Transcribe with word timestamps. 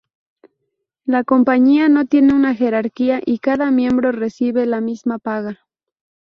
La 1.05 1.23
compañía 1.23 1.87
no 1.87 2.05
tiene 2.07 2.33
una 2.33 2.55
jerarquía 2.55 3.21
y 3.23 3.37
cada 3.37 3.69
miembro 3.69 4.11
recibe 4.11 4.65
la 4.65 4.81
misma 4.81 5.19
paga. 5.19 5.59